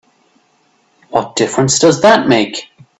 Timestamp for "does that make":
1.77-2.69